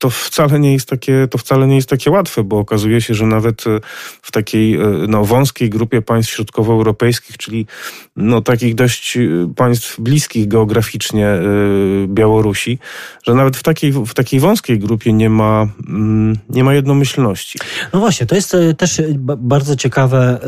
[0.02, 3.26] to wcale nie jest takie, to wcale nie jest takie łatwe, bo okazuje się, że
[3.26, 3.80] nawet e,
[4.22, 7.66] w takiej e, no, wąskiej grupie państw środkowoeuropejskich, czyli
[8.16, 9.22] no, takich dość e,
[9.56, 11.28] państw bliskich geograficznie
[12.08, 12.80] Białorusi,
[13.24, 17.60] że nawet w takiej, w takiej wąskiej grupie nie ma, mm, nie ma jednomyślności.
[17.94, 19.02] No właśnie, to jest też
[19.38, 20.40] bardzo ciekawe,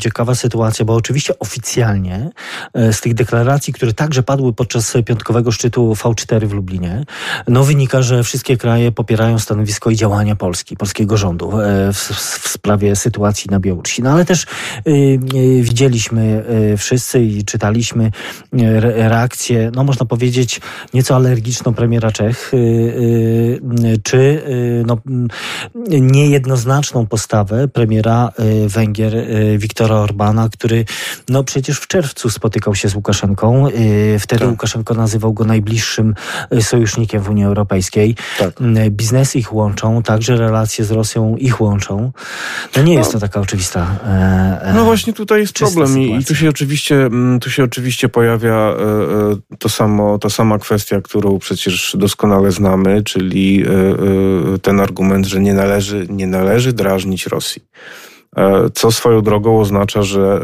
[0.00, 2.30] ciekawa sytuacja, bo oczywiście oficjalnie
[2.74, 7.04] z tych deklaracji, które także padły podczas piątkowego szczytu V4 w Lublinie,
[7.48, 11.96] no wynika, że wszystkie wszystkie kraje popierają stanowisko i działania Polski, polskiego rządu e, w,
[12.42, 14.02] w sprawie sytuacji na Białorusi.
[14.02, 18.10] No ale też y, y, widzieliśmy y, wszyscy i czytaliśmy
[18.82, 20.60] reakcję, no można powiedzieć,
[20.94, 22.52] nieco alergiczną premiera Czech,
[24.02, 24.42] czy
[24.86, 24.98] no,
[26.00, 28.32] niejednoznaczną postawę premiera
[28.66, 29.14] Węgier
[29.58, 30.84] Viktora Orbana, który
[31.28, 33.66] no przecież w czerwcu spotykał się z Łukaszenką.
[34.18, 34.50] Wtedy tak.
[34.50, 36.14] Łukaszenko nazywał go najbliższym
[36.60, 38.60] sojusznikiem w Unii Europejskiej tak.
[38.60, 42.12] Mm, biznesy ich łączą, także relacje z Rosją ich łączą.
[42.76, 43.20] No nie jest no.
[43.20, 43.98] to taka oczywista.
[44.04, 47.64] E, e, no właśnie tutaj jest problem i, i, tu się oczywiście, mm, tu się
[47.64, 48.74] oczywiście pojawia e,
[49.52, 53.64] e, to samo, ta sama kwestia, którą przecież doskonale znamy, czyli
[54.62, 57.62] ten argument, że nie należy, nie należy drażnić Rosji.
[58.74, 60.40] Co swoją drogą oznacza, że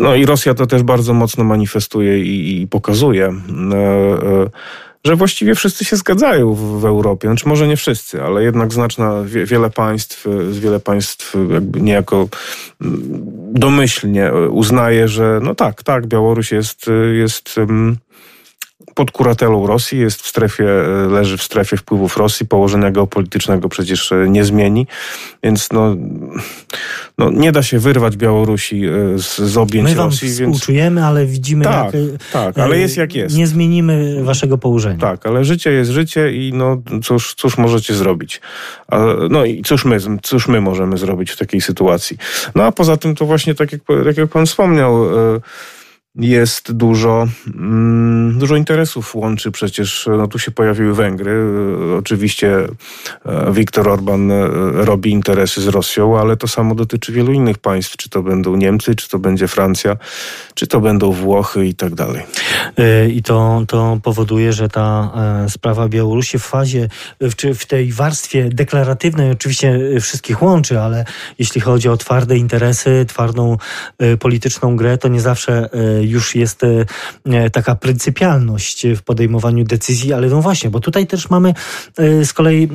[0.00, 3.32] no i Rosja to też bardzo mocno manifestuje i, i pokazuje
[5.04, 7.28] że właściwie wszyscy się zgadzają w, w Europie.
[7.28, 12.28] Znaczy może nie wszyscy, ale jednak znaczna, wie, wiele państw, wiele państw jakby niejako
[12.80, 13.00] mm,
[13.52, 17.56] domyślnie uznaje, że no tak, tak, Białoruś jest, jest
[18.94, 20.64] pod kuratelą Rosji, jest w strefie,
[21.08, 24.86] leży w strefie wpływów Rosji, położenia geopolitycznego przecież e, nie zmieni,
[25.42, 25.96] więc no,
[27.18, 30.30] no nie da się wyrwać Białorusi e, z, z objęć My wam Rosji.
[30.30, 31.06] Współczujemy, więc...
[31.06, 32.04] ale widzimy tak, jak...
[32.32, 33.36] Tak, ale jest jak jest.
[33.36, 34.98] Nie zmienimy waszego położenia.
[34.98, 38.40] Tak, ale życie jest życie i no cóż, cóż możecie zrobić?
[39.30, 42.16] No i cóż my, cóż my możemy zrobić w takiej sytuacji?
[42.54, 45.40] No a poza tym to właśnie tak jak, tak jak pan wspomniał, e,
[46.14, 51.44] jest dużo, mm, dużo interesów łączy przecież, no tu się pojawiły Węgry,
[51.98, 52.58] oczywiście
[53.26, 57.96] e, Viktor Orban e, robi interesy z Rosją, ale to samo dotyczy wielu innych państw,
[57.96, 59.96] czy to będą Niemcy, czy to będzie Francja,
[60.54, 62.22] czy to będą Włochy i tak dalej.
[62.78, 65.12] E, I to, to powoduje, że ta
[65.48, 66.88] sprawa Białorusi w fazie,
[67.20, 71.04] w, w tej warstwie deklaratywnej oczywiście wszystkich łączy, ale
[71.38, 73.56] jeśli chodzi o twarde interesy, twardą
[74.18, 75.68] polityczną grę, to nie zawsze
[76.04, 76.84] już jest e,
[77.24, 81.54] e, taka pryncypialność w podejmowaniu decyzji, ale no właśnie, bo tutaj też mamy
[81.98, 82.68] e, z kolei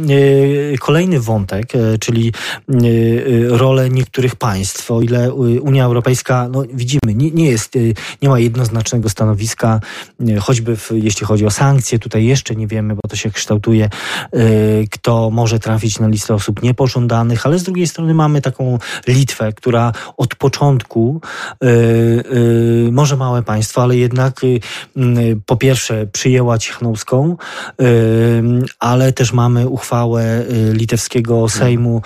[0.80, 2.34] kolejny wątek, czyli
[3.50, 4.92] rolę niektórych państw.
[4.92, 7.74] O ile Unia Europejska, no widzimy, nie, nie jest,
[8.22, 9.80] nie ma jednoznacznego stanowiska?
[10.40, 13.90] Choćby w, jeśli chodzi o sankcje, tutaj jeszcze nie wiemy, bo to się kształtuje,
[14.92, 19.92] kto może trafić na listę osób niepożądanych, ale z drugiej strony mamy taką Litwę, która
[20.18, 21.22] od początku,
[22.92, 24.42] może małe państwo, ale jednak
[25.46, 27.38] po pierwsze przyjęła Cichanowską,
[28.80, 32.02] ale też mamy uchwałę litewskiego Sejmu,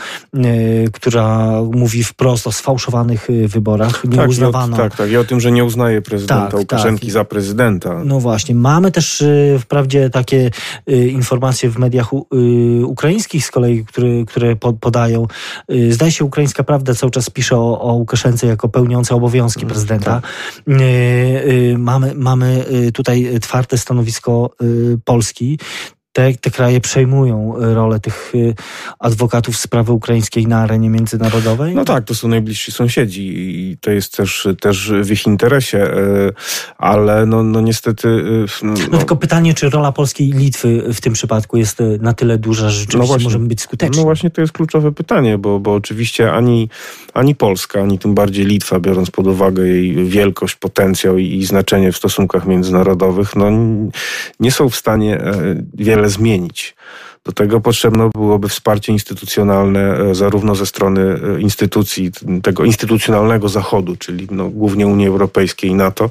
[0.94, 4.78] która mówi wprost o sfałszowanych wyborach, nie tak, uznawano.
[4.78, 7.14] Tak, tak, i o tym, że nie uznaje prezydenta tak, Łukaszenki tak.
[7.14, 8.02] za prezydenta.
[8.06, 9.24] No właśnie, mamy też
[9.60, 10.52] wprawdzie takie
[10.88, 12.10] informacje w mediach
[12.86, 15.28] ukraińskich z kolei, które, które podają.
[15.90, 20.22] Zdaje się, ukraińska prawda cały czas pisze o, o Łukaszence jako pełniące obowiązki mm, prezydenta.
[20.22, 20.32] Tak.
[21.78, 24.56] Mamy, mamy tutaj twarde stanowisko
[25.06, 25.60] Polski
[26.14, 28.54] te, te kraje przejmują e, rolę tych e,
[29.00, 31.76] adwokatów sprawy ukraińskiej na arenie międzynarodowej?
[31.76, 35.98] No tak, to są najbliżsi sąsiedzi i to jest też, też w ich interesie, e,
[36.78, 38.08] ale no, no niestety...
[38.64, 42.38] No, no tylko pytanie, czy rola Polski i Litwy w tym przypadku jest na tyle
[42.38, 43.98] duża, że rzeczywiście no właśnie, możemy być skuteczni?
[43.98, 46.70] No właśnie to jest kluczowe pytanie, bo, bo oczywiście ani,
[47.14, 51.92] ani Polska, ani tym bardziej Litwa, biorąc pod uwagę jej wielkość, potencjał i, i znaczenie
[51.92, 53.52] w stosunkach międzynarodowych, no
[54.40, 55.22] nie są w stanie
[55.74, 56.76] wiele wiele zmienić.
[57.26, 62.12] Do tego potrzebne byłoby wsparcie instytucjonalne e, zarówno ze strony e, instytucji,
[62.44, 66.10] tego instytucjonalnego Zachodu, czyli no, głównie Unii Europejskiej i NATO,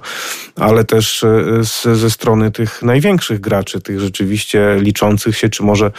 [0.56, 5.90] ale też e, z, ze strony tych największych graczy, tych rzeczywiście liczących się, czy może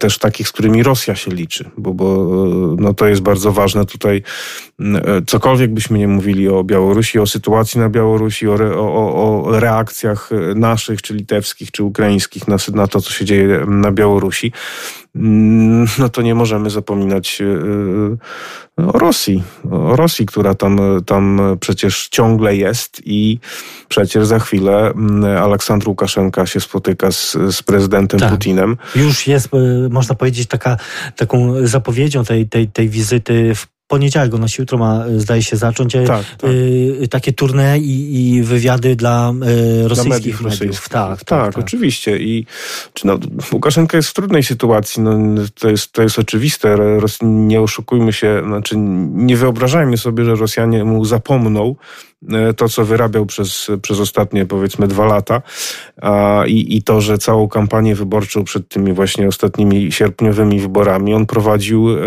[0.00, 2.26] też takich, z którymi Rosja się liczy, bo, bo
[2.78, 4.22] no, to jest bardzo ważne tutaj.
[5.26, 11.02] Cokolwiek byśmy nie mówili o Białorusi, o sytuacji na Białorusi, o, o, o reakcjach naszych,
[11.02, 14.52] czy litewskich, czy ukraińskich na, na to, co się dzieje na Białorusi, Białorusi,
[15.16, 17.44] mm, no to nie możemy zapominać e,
[18.82, 19.42] e, o Rosji.
[19.70, 23.38] O Rosji, która tam, tam przecież ciągle jest i
[23.88, 28.30] przecież za chwilę mm, Aleksandr Łukaszenka się spotyka z, z prezydentem tak.
[28.30, 28.76] Putinem.
[28.94, 30.76] Już jest, e, można powiedzieć, taka,
[31.16, 35.92] taką zapowiedzią tej, tej, tej wizyty w poniedziałek, ona się jutro ma, zdaje się, zacząć
[35.92, 36.50] tak, tak.
[36.50, 39.32] Y, takie tournée i, i, wywiady dla
[39.84, 40.60] y, rosyjskich dla mediów.
[40.60, 40.88] mediów.
[40.88, 42.18] Tak, tak, tak, tak, oczywiście.
[42.18, 42.46] I
[42.94, 43.18] czy no,
[43.52, 45.18] Łukaszenka jest w trudnej sytuacji, no,
[45.60, 46.76] to, jest, to jest oczywiste.
[47.22, 48.74] Nie oszukujmy się, znaczy
[49.12, 51.74] nie wyobrażajmy sobie, że Rosjanie mu zapomną
[52.15, 52.15] E,
[52.56, 55.42] to, co wyrabiał przez, przez ostatnie powiedzmy dwa lata
[56.02, 61.26] a, i, i to, że całą kampanię wyborczą przed tymi właśnie ostatnimi sierpniowymi wyborami on
[61.26, 62.02] prowadził e,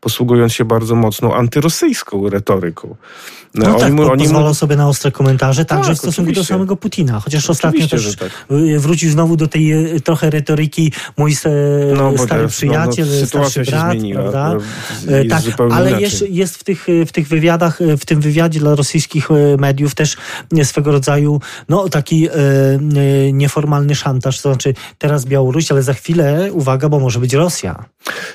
[0.00, 2.96] posługując się bardzo mocną antyrosyjską retoryką.
[3.54, 6.52] No, no tak, oni pozwalał sobie na ostre komentarze, także tak, w stosunku oczywiście.
[6.52, 7.20] do samego Putina.
[7.20, 8.30] Chociaż ostatnio też tak.
[8.78, 11.34] wrócił znowu do tej e, trochę retoryki mój
[11.96, 14.64] no, stary przyjaciel, no, no, starszy brat, zmieniła, prawda?
[15.30, 19.94] tak, ale jest, jest w, tych, w tych wywiadach, w tym wywiadzie dla rosyjskich mediów
[19.94, 20.16] też
[20.64, 26.48] swego rodzaju no, taki e, e, nieformalny szantaż, to znaczy teraz Białoruś, ale za chwilę,
[26.52, 27.84] uwaga, bo może być Rosja.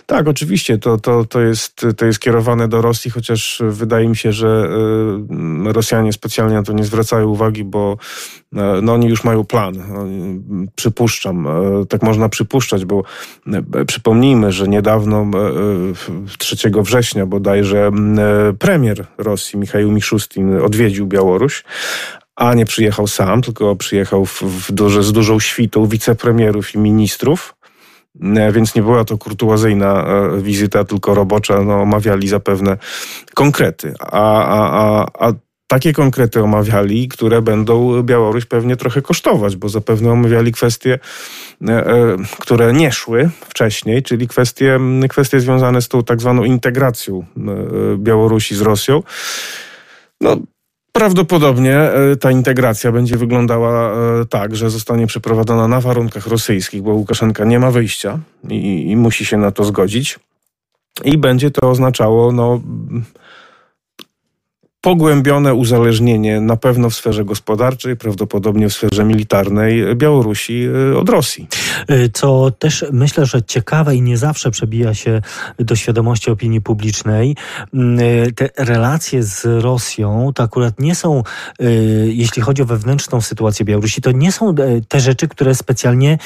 [0.06, 4.32] Tak, oczywiście, to, to, to, jest, to jest kierowane do Rosji, chociaż wydaje mi się,
[4.32, 4.69] że
[5.67, 7.97] e, Rosjanie specjalnie na to nie zwracają uwagi, bo
[8.82, 9.74] no, oni już mają plan.
[10.76, 11.48] Przypuszczam,
[11.90, 13.04] tak można przypuszczać, bo
[13.88, 15.26] przypomnijmy, że niedawno
[16.38, 17.92] 3 września bodajże
[18.60, 21.64] premier Rosji, Michał Miszustin, odwiedził Białoruś,
[22.36, 27.56] a nie przyjechał sam, tylko przyjechał w, w duże, z dużą świtą wicepremierów i ministrów.
[28.22, 31.62] E, więc nie była to kurtuazyjna e, wizyta, tylko robocza.
[31.62, 32.78] No, omawiali zapewne
[33.34, 33.94] konkrety.
[34.00, 35.34] A, a, a, a
[35.67, 40.99] takie konkrety omawiali, które będą Białoruś pewnie trochę kosztować, bo zapewne omawiali kwestie,
[41.67, 47.25] e, które nie szły wcześniej, czyli kwestie, kwestie związane z tą tak zwaną integracją
[47.97, 49.03] Białorusi z Rosją.
[50.21, 50.38] No,
[50.97, 56.93] Prawdopodobnie e, ta integracja będzie wyglądała e, tak, że zostanie przeprowadzona na warunkach rosyjskich, bo
[56.93, 60.19] Łukaszenka nie ma wyjścia i, i musi się na to zgodzić.
[61.03, 62.62] I będzie to oznaczało no,
[64.88, 71.47] pogłębione uzależnienie na pewno w sferze gospodarczej, prawdopodobnie w sferze militarnej Białorusi y, od Rosji.
[71.91, 75.21] Y, co też myślę, że ciekawe i nie zawsze przebija się
[75.60, 77.36] do świadomości opinii publicznej.
[77.73, 81.23] Mm, y, te relacje z Rosją to akurat nie są,
[82.06, 84.56] jeśli chodzi o wewnętrzną sytuację Białorusi, to nie są
[84.88, 86.17] te rzeczy, które specjalnie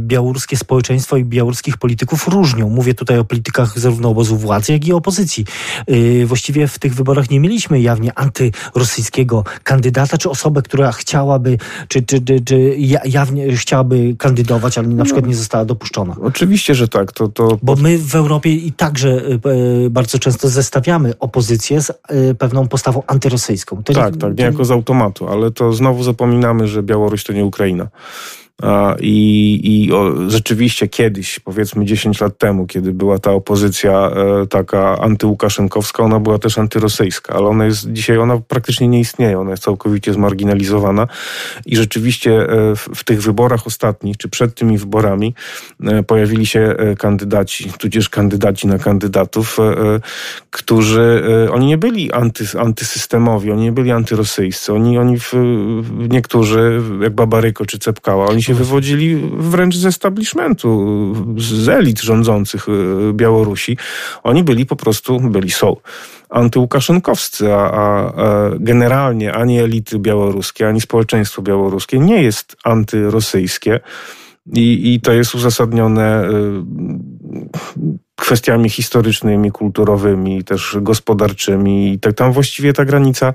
[0.00, 2.70] białoruskie społeczeństwo i białoruskich polityków różnią.
[2.70, 5.44] Mówię tutaj o politykach zarówno obozu władzy, jak i opozycji.
[6.26, 11.58] Właściwie w tych wyborach nie mieliśmy jawnie antyrosyjskiego kandydata, czy osobę, która chciałaby,
[11.88, 16.16] czy, czy, czy, czy jawnie chciałaby kandydować, ale na przykład nie została dopuszczona.
[16.22, 17.12] Oczywiście, że tak.
[17.12, 17.58] To, to...
[17.62, 19.22] Bo my w Europie i także
[19.90, 21.92] bardzo często zestawiamy opozycję z
[22.38, 23.82] pewną postawą antyrosyjską.
[23.82, 27.44] To tak, nie, tak, niejako z automatu, ale to znowu zapominamy, że Białoruś to nie
[27.44, 27.88] Ukraina.
[29.00, 34.98] I, i o, rzeczywiście kiedyś, powiedzmy 10 lat temu, kiedy była ta opozycja e, taka
[34.98, 39.62] antyłukaszenkowska, ona była też antyrosyjska, ale ona jest dzisiaj, ona praktycznie nie istnieje, ona jest
[39.62, 41.06] całkowicie zmarginalizowana.
[41.66, 45.34] I rzeczywiście e, w, w tych wyborach ostatnich, czy przed tymi wyborami
[45.84, 50.00] e, pojawili się e, kandydaci, tudzież kandydaci na kandydatów, e, e,
[50.50, 51.22] którzy,
[51.52, 55.32] oni nie byli anty, antysystemowi, oni nie byli antyrosyjscy, oni, oni w,
[56.08, 63.12] niektórzy, jak Babaryko czy Cepkała, oni się wywodzili wręcz z establishmentu, z elit rządzących y,
[63.12, 63.76] Białorusi.
[64.22, 65.76] Oni byli po prostu, byli są
[66.30, 73.80] antyłukaszenkowscy, a, a, a generalnie ani elity białoruskie, ani społeczeństwo białoruskie nie jest antyrosyjskie.
[74.54, 76.32] I, I to jest uzasadnione y,
[78.16, 81.92] kwestiami historycznymi, kulturowymi, też gospodarczymi.
[81.92, 83.34] I tak tam właściwie ta granica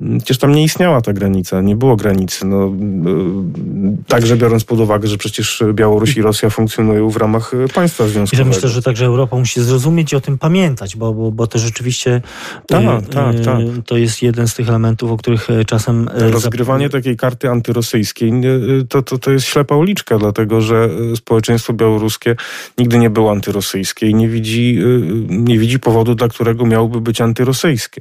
[0.00, 2.46] Przecież tam nie istniała ta granica, nie było granicy.
[2.46, 8.06] No, y, także biorąc pod uwagę, że przecież Białoruś i Rosja funkcjonują w ramach państwa
[8.06, 8.48] związkowego.
[8.48, 11.58] I myślę, że także Europa musi zrozumieć i o tym pamiętać, bo, bo, bo to
[11.58, 12.20] rzeczywiście
[12.66, 13.58] tak, y, tak, tak.
[13.86, 16.08] to jest jeden z tych elementów, o których y, czasem...
[16.14, 18.32] Rozgrywanie takiej karty antyrosyjskiej
[18.88, 22.36] to, to, to jest ślepa uliczka, dlatego że społeczeństwo białoruskie
[22.78, 24.78] nigdy nie było antyrosyjskie i nie widzi,
[25.28, 28.00] nie widzi powodu, dla którego miałoby być antyrosyjskie.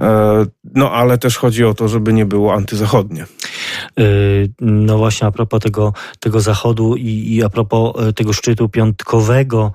[0.00, 3.26] E, no ale też chodzi o to, żeby nie było antyzachodnie.
[3.98, 4.02] E,
[4.60, 9.72] no właśnie a propos tego, tego zachodu i, i a propos e, tego szczytu piątkowego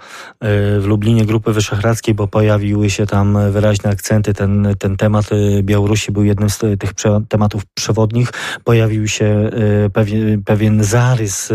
[0.80, 5.26] w Lublinie Grupy Wyszehradzkiej, bo pojawiły się tam wyraźne akcenty, ten, ten temat
[5.62, 6.94] Białorusi był jednym z tych
[7.30, 8.30] tematów przewodnich.
[8.64, 9.50] Pojawił się
[9.94, 11.54] pewien, pewien zarys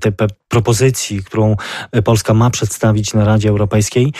[0.00, 0.12] tej
[0.48, 1.56] propozycji, którą
[2.04, 4.12] Polska ma przedstawić na Radzie Europejskiej,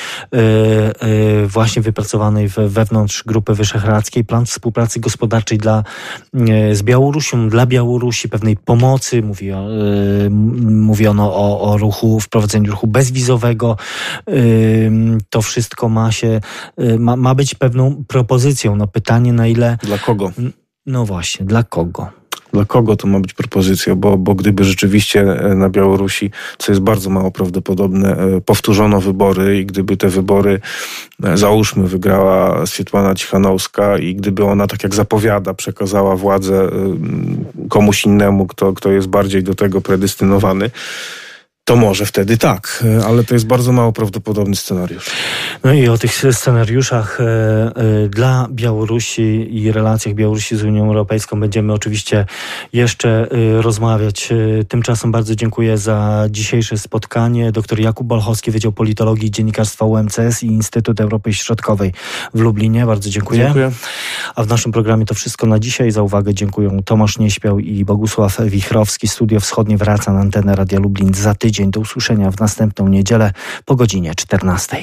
[1.46, 5.84] właśnie wypracowanej wewnątrz Grupy Wyszehradzkiej, plan współpracy gospodarczej dla,
[6.72, 9.22] z Białorusią, dla Białorusi, pewnej pomocy.
[9.22, 9.58] Mówi, e,
[10.70, 13.76] mówiono o, o ruchu, wprowadzeniu ruchu bezwizowego.
[14.28, 14.32] E,
[15.30, 16.40] to wszystko ma się,
[16.98, 18.76] ma, ma być pewną propozycją.
[18.76, 19.78] No pytanie na ile...
[19.82, 20.32] Dla kogo?
[20.86, 22.08] No właśnie, dla kogo?
[22.54, 26.82] Dla kogo to ma być propozycja, bo, bo gdyby rzeczywiście e, na Białorusi, co jest
[26.82, 30.60] bardzo mało prawdopodobne, e, powtórzono wybory i gdyby te wybory,
[31.24, 36.68] e, załóżmy, wygrała Swietłana Cichanowska i gdyby ona, tak jak zapowiada, przekazała władzę
[37.68, 40.70] komuś innemu, kto, kto jest bardziej do tego predystynowany,
[41.64, 45.10] to może wtedy tak, e, ale to jest bardzo mało prawdopodobny scenariusz.
[45.64, 51.40] No i o tych scenariuszach e, e, dla Białorusi i relacjach Białorusi z Unią Europejską
[51.40, 52.26] będziemy oczywiście
[52.72, 53.28] jeszcze
[53.60, 54.28] rozmawiać.
[54.68, 57.52] Tymczasem bardzo dziękuję za dzisiejsze spotkanie.
[57.52, 61.92] Dr Jakub Bolchowski, Wydział Politologii i Dziennikarstwa UMCS i Instytut Europy Środkowej
[62.34, 62.86] w Lublinie.
[62.86, 63.44] Bardzo dziękuję.
[63.44, 63.70] Dziękuję.
[64.34, 65.90] A w naszym programie to wszystko na dzisiaj.
[65.90, 69.08] Za uwagę dziękuję Tomasz Nieśpiał i Bogusław Wichrowski.
[69.08, 71.70] Studio Wschodnie wraca na antenę Radia Lublin za tydzień tydzień.
[71.70, 73.32] Do usłyszenia w następną niedzielę
[73.64, 74.76] po godzinie 14.